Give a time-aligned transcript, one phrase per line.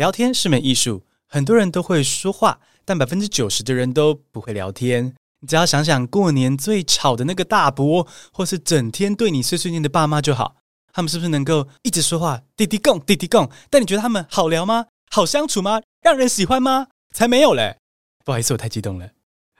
[0.00, 5.14] 聊天是门艺术，很多人都会说话，但百分之九十的人都不会聊天。
[5.40, 10.56] 你只要想想过年最吵的那个大伯，或是整天对你碎碎念的爸妈就好，
[10.90, 12.40] 他们是不是能够一直说话？
[12.56, 13.50] 滴滴共，滴滴共。
[13.68, 14.86] 但你觉得他们好聊吗？
[15.10, 15.82] 好相处吗？
[16.00, 16.86] 让人喜欢吗？
[17.14, 17.76] 才没有嘞！
[18.24, 19.10] 不好意思，我太激动了。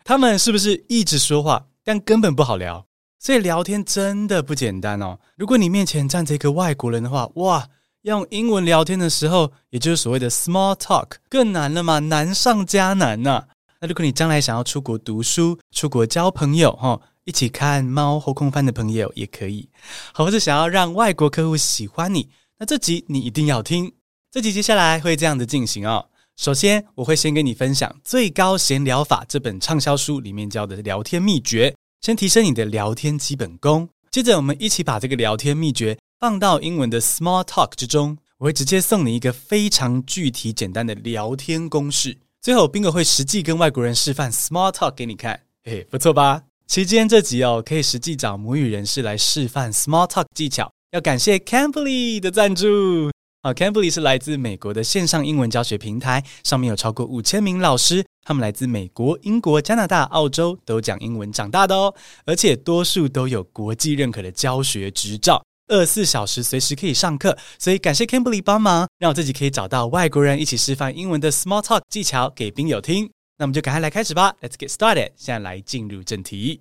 [0.04, 2.86] 他们是不是一直说话，但根本不好聊？
[3.18, 5.18] 所以聊天真的不简单哦。
[5.36, 7.68] 如果你面前站着一个外国人的话，哇，
[8.02, 13.44] 用英文聊天的时候，也就是所谓的 small talk，更难了嘛，难上加难呐。
[13.80, 19.68] 那如果你将来想要出国读书、出国交朋友，哈，一起看猫后空翻的朋友也可以。
[20.12, 23.92] 好，或者想要让外国客户喜欢你，那这集你一定要听。
[24.30, 26.06] 这集接下来会这样的进行哦。
[26.36, 31.74] 首先，我会先跟你分享《最高闲聊法》这本畅销书里面教的聊天秘诀。
[32.00, 38.18] 先提升你的聊天基本功，接着我们一起把这个聊天秘诀放到英文的 small talk 之中。
[38.36, 42.18] 我会直接送你一个非常具体简单的聊天公式。
[42.42, 46.42] 最后，宾哥会实际跟外国人示范 small talk 给你看，嘿，不错吧？
[46.66, 50.70] 期间这集哦，可以实际找母语人士来示范 small talk 技巧。
[50.90, 53.10] 要感谢 Cambly 的赞助。
[53.40, 61.94] 啊，Cambly 是来自美国的线上英文教学平台，上面有超过五千名老师，他们来自美国、英国、加拿大、澳洲，都讲英文长大的哦，
[62.26, 73.08] 而且多数都有国际认可的教学执照，二十四小时随时可以上课，所以感谢 Cambly 帮忙，让我自己可以找到外国人一起示范英文的 Small Talk 技巧给宾友听。
[73.38, 76.60] 那我们就赶快来开始吧，Let's get started，现在来进入正题。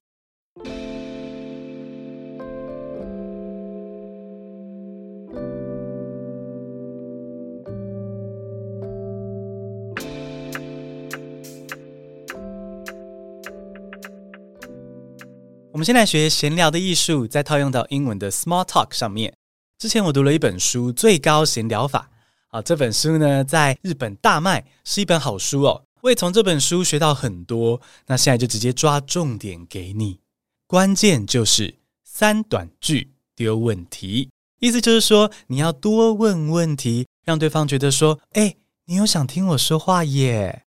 [15.80, 19.34] 我们先来学闲聊的艺术，再套用到英文的 small talk 上面。
[19.78, 22.10] 之前我读了一本书《最高闲聊法》
[22.58, 25.86] 啊，这本书呢在日本大卖，是一本好书哦。
[26.02, 27.80] 我也从这本书学到很多。
[28.08, 30.20] 那现在就直接抓重点给你，
[30.68, 40.64] 关键就是三短句丢问题，意思就是说你要多问问题，让对方觉得说：“哎，你有想听我说话耶。”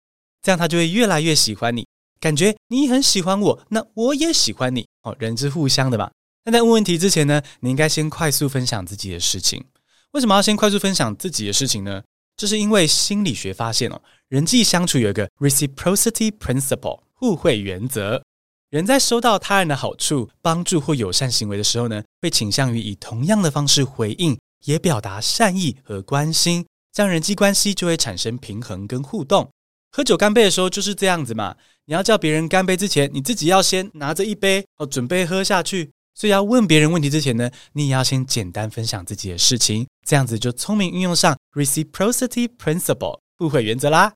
[0.43, 1.87] 这样他就会越来越喜欢你。
[2.19, 6.09] 感觉你很喜欢我，那我也喜欢你哦，人之互相的嘛。
[6.45, 9.63] 那在问问题之前呢，你应该先快速分享自己的事情。
[10.11, 12.01] 为什么要先快速分享自己的事情呢？
[12.35, 18.23] 这是因为心理学发现哦，人际相处有一个 reciprocity principle 互惠原则。
[18.69, 29.49] 人在收到他人的好处、帮助或友善行为的时候呢，会倾向于以同样的方式回应，也表达善意和关心，这样人际关系就会产生平衡跟互动。
[29.91, 31.55] 喝酒干杯的时候就是这样子嘛。
[31.85, 35.91] 你要叫别人干杯之前，你自己要先拿着一杯哦，准备喝下去。
[36.13, 44.13] 所以要问别人问题之前呢，你也要先简单分享自己的事情，这样子就聪明运用上 reciprocity principle 互惠原则啦。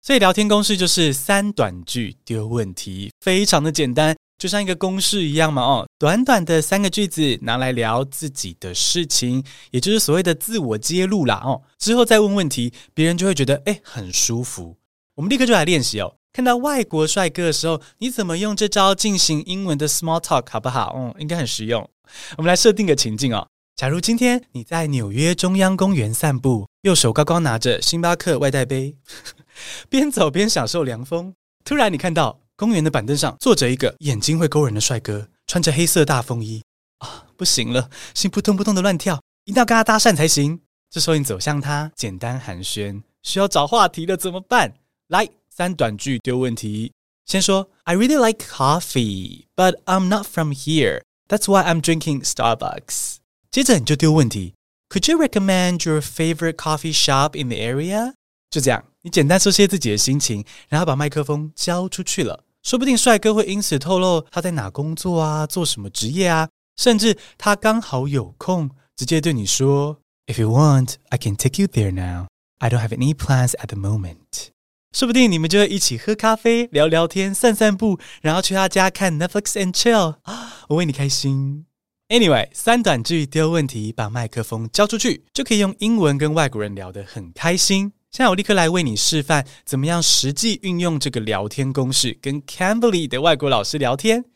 [0.00, 11.62] 所以聊天公式就是三短句丢问题，非常的简单，就像一个公式一样嘛哦，短短的三个句子拿来聊自己的事情，也就是所谓的自我揭露啦哦。
[11.78, 14.76] 之后再问问题，别人就会觉得诶很舒服。
[15.22, 16.16] 我们立刻就来练习哦。
[16.32, 20.92] 看到外国帅哥的时候，你怎么用这招进行英文的 small talk 好不好？
[20.96, 21.88] 嗯，应该很实用。
[22.36, 23.46] 我们来设定个情境哦。
[23.76, 28.96] 假如今天你在纽约中央公园散步，右手高高拿着星巴克外带杯，
[29.88, 31.32] 边走边享受凉风。
[31.64, 36.60] 突然，你看到公园的板凳上坐着一个眼睛会勾人的帅哥，穿着黑色大风衣。
[36.98, 40.62] 啊，不行了，心扑通扑通的乱跳，一定要跟他搭讪才行。
[40.90, 44.74] 这时候你走向他，简单寒暄，需要找话题了，怎么办？
[45.11, 45.29] 来。
[45.49, 46.91] 三短句丢问题，
[47.25, 51.01] 先说 I really like coffee, but I'm not from here.
[51.27, 53.15] That's why I'm drinking Starbucks.
[53.49, 54.53] 接着你就丢问题，
[54.89, 58.13] Could you recommend your favorite coffee shop in the area?
[58.51, 62.43] 就这样，你简单说些自己的心情，然后把麦克风交出去了。
[62.61, 72.27] 说不定帅哥会因此透露他在哪工作啊，做什么职业啊，甚至他刚好有空，直接对你说，If you want, I can take you there now.
[72.59, 74.51] I don't have any plans at the moment.
[74.92, 80.64] 说不定你们就会一起喝咖啡、聊聊天、散散步，然后去他家看 Netflix and chill 啊！
[80.68, 81.64] 我为你开心。
[82.08, 87.92] Anyway，三短句丢问题，把麦克风交出去，就可以用英文跟外国人聊得很开心。
[88.10, 94.26] 现在我立刻来为你示范，怎么样实际运用这个聊天公式，跟 Cambly 的外国老师聊天。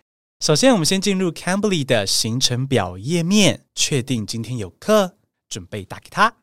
[0.40, 5.16] 首先，我们先进入 Cambly 的行程表页面，确定今天有课，
[5.50, 6.36] 准备打给他。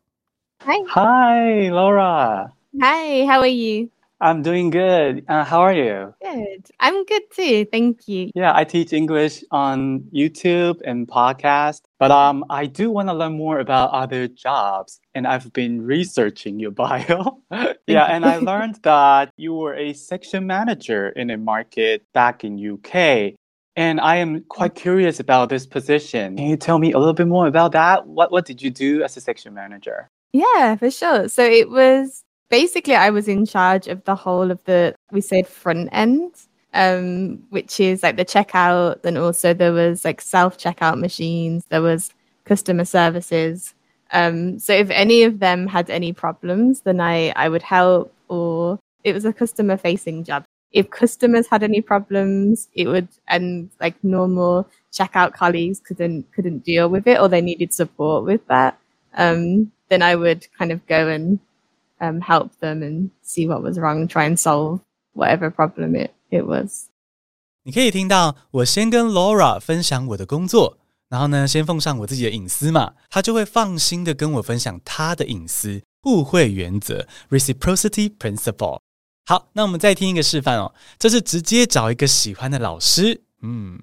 [0.63, 2.51] Hi，Hi，Laura。
[2.79, 3.89] Hi，How are you？
[4.23, 5.25] I'm doing good.
[5.27, 6.13] Uh, how are you?
[6.21, 6.69] Good.
[6.79, 7.65] I'm good too.
[7.69, 8.31] Thank you.
[8.33, 13.33] Yeah, I teach English on YouTube and podcast, but um, I do want to learn
[13.33, 17.41] more about other jobs, and I've been researching your bio.
[17.85, 22.57] yeah, and I learned that you were a section manager in a market back in
[22.57, 23.33] UK.
[23.75, 26.37] And I am quite curious about this position.
[26.37, 28.07] Can you tell me a little bit more about that?
[28.07, 30.09] What what did you do as a section manager?
[30.31, 31.27] Yeah, for sure.
[31.27, 32.23] So it was
[32.53, 36.33] basically I was in charge of the whole of the we said front end,
[36.75, 41.81] um, which is like the checkout, and also there was like self checkout machines, there
[41.81, 42.11] was
[42.45, 43.73] customer services.
[44.11, 48.77] Um, so if any of them had any problems, then I I would help, or
[49.03, 50.45] it was a customer facing job.
[50.71, 56.87] If customers had any problems, it would and like normal checkout colleagues couldn't couldn't deal
[56.87, 58.77] with it, or they needed support with that.
[59.15, 61.39] Um, then I would kind of go and
[62.02, 64.80] um, help them and see what was wrong, try and solve
[65.14, 66.86] whatever problem it it was.
[67.64, 70.78] 你可以听到我先跟 Laura 分享我的工作，
[71.08, 78.80] 然后呢，先奉上我自己的隐私嘛，他就会放心的跟我分享他的隐私，互惠原则 （reciprocity principle）。
[79.26, 83.20] 好，那我们再听一个示范哦，这是直接找一个喜欢的老师。
[83.42, 83.78] 嗯，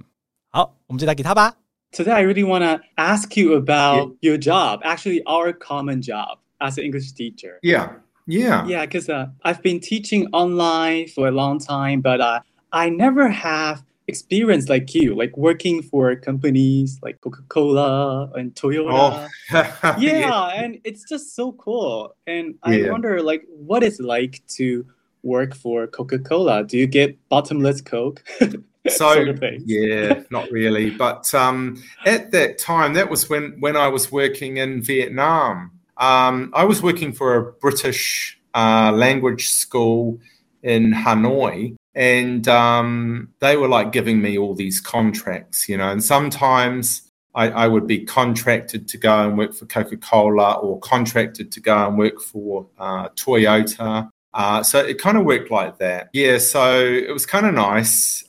[0.50, 1.56] 好，我们就来给他吧。
[1.92, 6.86] Today I really want to ask you about your job, actually our common job as an
[6.86, 7.60] English teacher.
[7.62, 8.00] Yeah.
[8.27, 8.67] Yeah.
[8.67, 12.41] Yeah, because uh, I've been teaching online for a long time, but uh,
[12.73, 19.29] I never have experience like you, like working for companies like Coca Cola and Toyota.
[19.53, 19.95] Oh.
[19.99, 22.15] yeah, yeah, and it's just so cool.
[22.27, 22.91] And I yeah.
[22.91, 24.85] wonder, like, what it's like to
[25.23, 26.65] work for Coca Cola.
[26.65, 28.23] Do you get bottomless Coke?
[28.89, 33.77] so sort of yeah not really but um, at that time that was when when
[33.77, 40.20] i was working in vietnam um, I was working for a British uh, language school
[40.64, 46.04] in Hanoi, and um, they were like giving me all these contracts, you know, and
[46.04, 51.52] sometimes I, I, would be contracted to go and work for Coca Cola or contracted
[51.52, 54.10] to go and work for uh, Toyota.
[54.34, 56.10] Uh, so it kind of worked like that.
[56.14, 58.24] Yeah, so it was kind of nice.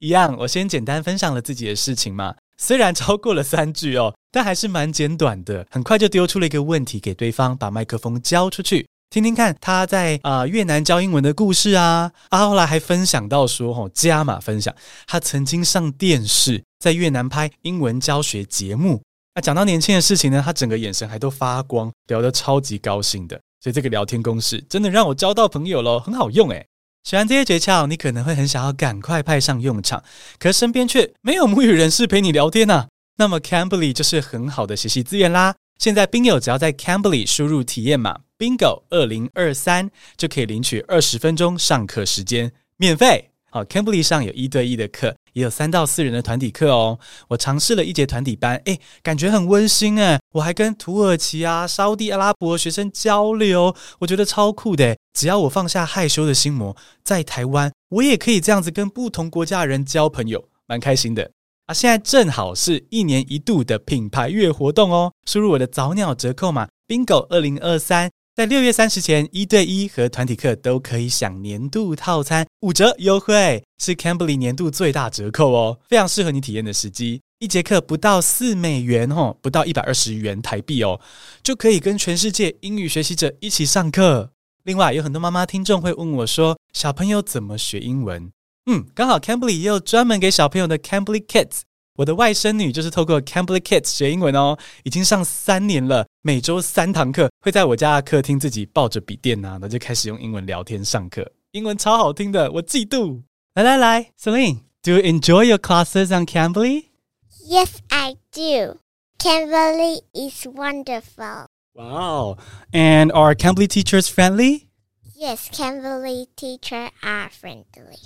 [0.00, 2.34] 一样，我先简单分享了自己的事情嘛。
[2.61, 5.65] 虽然超过了三句哦，但还是蛮简短的。
[5.71, 12.11] 很快就丢出了一个问题给对方，把麦克风交出去，听听看他在啊、越南教英文的故事啊。
[12.27, 14.75] 啊，后来还分享到说，哦，加码分享，
[15.07, 19.01] 他曾经上电视，在越南拍英文教学节目。
[19.35, 23.39] 那讲到年轻的事情呢，他整个眼神还都发光，聊得超级高兴的。
[23.61, 26.65] 所以这个聊天公式真的让我交到朋友咯，很好用诶。
[27.03, 30.03] 喜欢这些诀窍，你可能会很想要赶快派上用场，
[30.37, 32.87] 可身边却没有母语人士陪你聊天啊。
[33.17, 35.55] 那么 Cambly 就是很好的学习资源啦。
[35.77, 43.31] 现在宾友只要在 Cambly 输入体验码 Bingo 二零二三，就可以领取二十分钟上课时间，免费。
[43.51, 46.99] 哦，Cambly 上有一对一的课，也有三到四人的团体课哦。
[47.29, 50.19] 我尝试了一节团体班，诶，感觉很温馨诶。
[50.33, 54.97] 我还跟土耳其啊、沙地阿拉伯学生交流，我觉得超酷的。
[55.13, 61.31] 只要我放下害羞的心魔，在台湾我也可以这样子跟不同国家的人交朋友，蛮开心的
[61.65, 61.73] 啊。
[61.73, 68.09] 现在正好是一年一度的品牌月活动哦，输入我的早鸟折扣码 Bingo 二零二三。
[68.39, 77.19] 在六月三十前，一对一和团体课都可以享年度套餐五折优惠，是 Cambly 年度最大折扣哦，非常适合你体验的时机。
[77.39, 81.01] 一节课不到四美元哦，不到一百二十元台币哦，
[81.43, 84.31] 就可以跟全世界英语学习者一起上课。
[84.63, 88.31] 另外，有很多妈妈听众会问我说，小朋友怎么学英文？
[88.67, 91.63] 嗯，刚好 Cambly 也有专门给小朋友的 Cambly Kids。
[91.98, 103.22] 我的外甥女就是透过 Cambly Kids 学英文哦，已经上三年了，每周三堂课，会在我家的客厅自己抱着笔电呐、啊，然后就开始用英文聊天上课，英文超好听的，我嫉妒。
[103.54, 108.78] 来来来，Celine，Do you enjoy your classes on Cambly？Yes, I do.
[109.18, 111.46] Cambly is wonderful.
[111.74, 112.38] Wow.
[112.72, 114.68] And are Cambly teachers friendly?
[115.14, 117.98] Yes, Cambly teachers are friendly.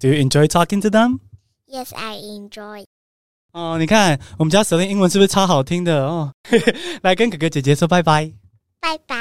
[0.00, 1.20] Do you enjoy talking to them?
[1.68, 2.84] Yes, I enjoy.
[3.53, 6.33] 哦，你看我们家 Celine 英文是不是超好听的哦？
[7.03, 8.33] 来跟哥哥姐姐说拜拜，
[8.81, 9.15] 拜拜。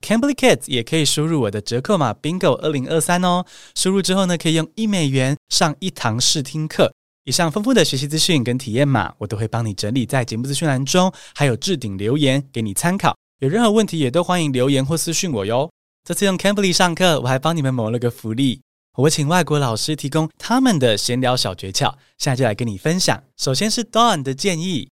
[0.00, 3.44] Cambly Kids 也可以输入我的折扣码 Bingo 二零二三哦。
[3.74, 6.90] 输入之后呢，可以用一美元上一堂试听课。
[7.24, 13.14] 以上丰富的学习资讯跟体验码，我都会帮你整理在节目资讯栏中，还有置顶留言给你参考。
[13.40, 15.70] 有任何问题也都欢迎留言或私讯我哟。
[16.02, 18.62] 这次用 Cambly 上课，我还帮你们谋了个福利。
[18.97, 23.23] 我请外国老师提供他们的闲聊小诀窍，现在就来跟你分享。
[23.37, 24.89] 首先是 Don 的建议。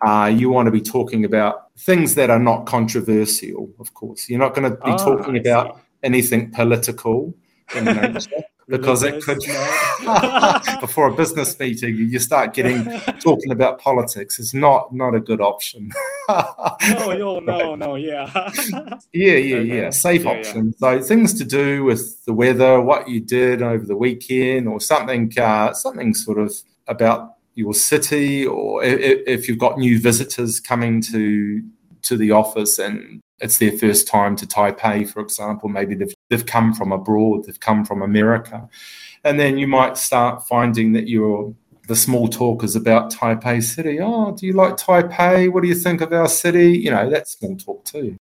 [0.00, 4.28] Uh, you want to be talking about things that are not controversial, of course.
[4.28, 7.32] You're not going to be talking about anything political
[7.74, 8.44] in nature.
[8.69, 9.39] because it could
[10.81, 12.85] before a business meeting you start getting
[13.19, 14.39] talking about politics.
[14.39, 15.91] It's not not a good option.
[16.29, 18.29] No no no no yeah.
[19.11, 19.89] Yeah yeah yeah.
[19.89, 20.99] Safe yeah, option yeah.
[20.99, 25.31] so things to do with the weather what you did over the weekend or something
[25.39, 26.53] uh, something sort of
[26.87, 31.61] about your city or if, if you've got new visitors coming to
[32.03, 35.69] to the office and it's their first time to Taipei, for example.
[35.69, 38.68] Maybe they've, they've come from abroad, they've come from America.
[39.22, 41.54] And then you might start finding that you're
[41.86, 44.00] the small talk is about Taipei City.
[44.00, 45.50] Oh, do you like Taipei?
[45.52, 46.78] What do you think of our city?
[46.78, 48.16] You know, that's small talk too.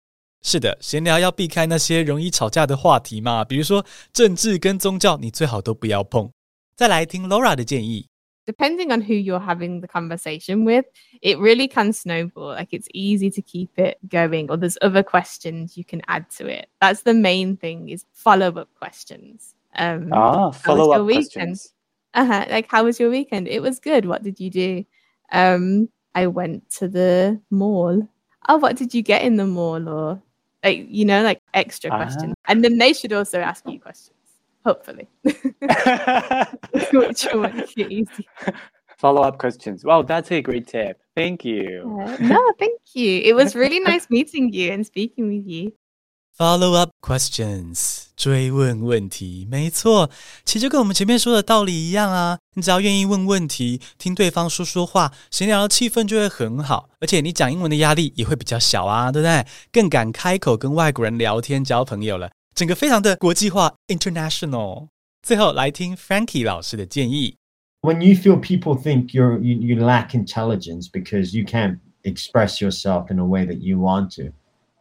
[0.44, 6.30] 是的，闲聊要避开那些容易吵架的话题嘛，比如说政治跟宗教，你最好都不要碰。
[6.74, 8.06] 再来听 Laura 的建议。
[8.47, 10.85] Depending on who you're having the conversation with,
[11.21, 12.47] it really can snowball.
[12.47, 16.47] Like it's easy to keep it going, or there's other questions you can add to
[16.47, 16.69] it.
[16.81, 19.53] That's the main thing is follow up questions.
[19.75, 21.73] Um, ah, follow up questions.
[22.13, 22.45] Uh-huh.
[22.49, 23.47] Like, how was your weekend?
[23.47, 24.05] It was good.
[24.05, 24.85] What did you do?
[25.31, 28.07] Um, I went to the mall.
[28.49, 29.87] Oh, what did you get in the mall?
[29.87, 30.21] Or
[30.63, 32.03] like, you know, like extra uh-huh.
[32.05, 32.33] questions.
[32.47, 34.16] And then they should also ask you questions
[34.66, 35.08] hopefully.
[36.92, 38.26] Which one easy.
[38.98, 39.84] Follow up questions.
[39.84, 40.98] Wow, that's a great tip.
[41.16, 41.82] Thank you.
[41.84, 43.20] Uh, no, thank you.
[43.24, 45.72] It was really nice meeting you and speaking with you.
[46.34, 50.08] Follow up questions，追问问题，没错，
[50.46, 52.38] 其实就跟我们前面说的道理一样啊。
[52.54, 59.44] 你只要愿意问问题，听对方说说话，闲聊的气氛就会很好，而且你讲英文的压力也会比较小啊，对不对？
[59.70, 62.30] 更敢开口跟外国人聊天交朋友了。
[62.56, 64.88] 整个非常的国际化 （international）。
[65.22, 67.36] 最后来听 Frankie 老师的建议。
[67.82, 73.18] When you feel people think you're you, you lack intelligence because you can't express yourself in
[73.18, 74.32] a way that you want to,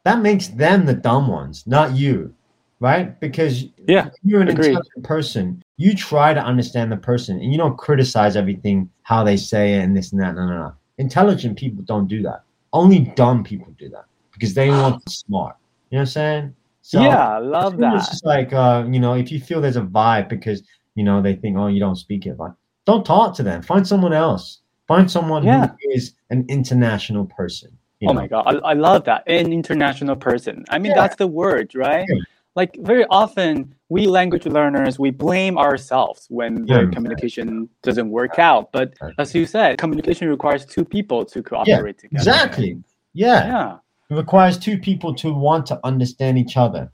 [0.03, 2.33] that makes them the dumb ones, not you,
[2.79, 3.19] right?
[3.19, 4.69] Because yeah, you're an agreed.
[4.69, 5.63] intelligent person.
[5.77, 9.83] You try to understand the person, and you don't criticize everything how they say it
[9.83, 10.35] and this and that.
[10.35, 10.73] No, no, no.
[10.97, 12.43] Intelligent people don't do that.
[12.73, 15.55] Only dumb people do that because they want to be smart.
[15.89, 16.55] You know what I'm saying?
[16.86, 17.96] So yeah, I love that.
[17.96, 20.62] It's just like uh, you know, if you feel there's a vibe because
[20.94, 22.52] you know they think, oh, you don't speak it, like
[22.84, 23.60] don't talk to them.
[23.60, 24.60] Find someone else.
[24.86, 25.66] Find someone yeah.
[25.66, 27.76] who is an international person.
[28.02, 28.12] oh know?
[28.12, 29.24] my god, I, I, love that.
[29.26, 30.64] An international person.
[30.70, 31.00] I mean, yeah.
[31.00, 32.06] that's the word, right?
[32.08, 32.20] Yeah.
[32.54, 38.70] Like very often, we language learners we blame ourselves when the communication doesn't work out.
[38.70, 42.20] But as you said, communication requires two people to cooperate together.
[42.20, 42.80] Exactly.
[43.12, 43.46] Yeah.
[43.46, 43.76] Yeah.
[44.08, 46.90] Requires two people to want to understand each other.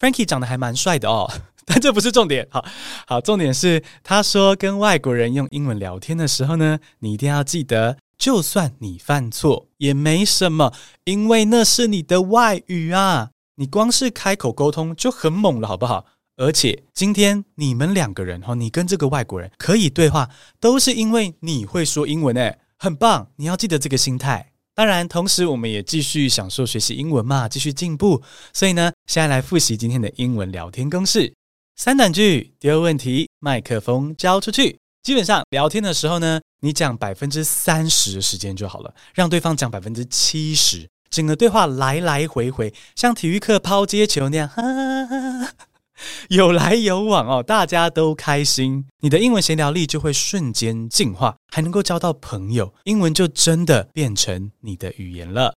[0.00, 1.30] Frankie 长得还蛮帅的哦，
[1.64, 2.46] 但这不是重点。
[2.50, 2.64] 好
[3.06, 10.72] 好，重点是他说跟外国人用英文聊天的时候呢，你一定要记得，就算你犯错也没什么，
[11.04, 13.30] 因为那是你的外语啊。
[13.58, 16.04] 你光是开口沟通就很猛了，好不好？
[16.36, 20.28] 而且今天你们两个人哈，你跟这个外国人可以对话，
[20.60, 23.28] 都是因为你会说英文诶，很棒！
[23.36, 24.52] 你要记得这个心态。
[24.76, 28.22] 当然，同时我们也继续享受学习英文嘛，继续进步。
[28.52, 31.32] 所以呢，现在来复习今天的英文聊天公式：
[31.76, 34.78] 三短句，丢问题，麦克风交出去。
[35.02, 44.46] 基本上聊天的时候呢，你讲百分之三十的时间就好了，让对方讲百分之七十，整个对话来来回回，像体育课抛接球那样。
[44.46, 45.52] 哈哈哈哈
[46.28, 55.54] 有来有往哦，大家都开心，你的英文闲聊力就会瞬间进化，还能够交到朋友，英文就真的变成你的语言了。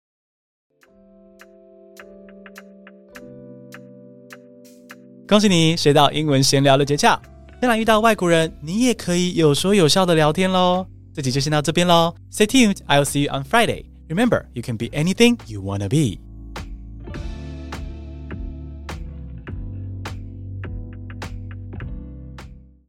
[5.28, 7.18] 恭喜你学到英文闲聊的诀窍，
[7.60, 10.86] 将来遇到外国人，你也可以有说有笑的聊天喽。
[11.12, 13.86] 这集就先到这边喽，Stay tuned，I'll see you on Friday.
[14.08, 16.25] Remember, you can be anything you wanna be.